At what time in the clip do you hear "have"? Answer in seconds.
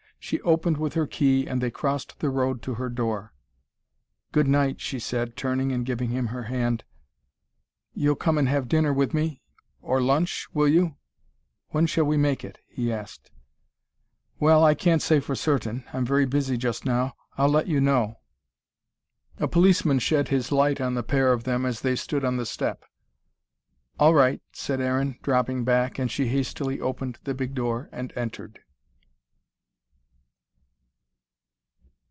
8.47-8.67